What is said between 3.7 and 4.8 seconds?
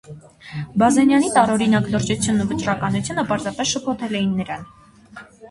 շփոթել էին նրան: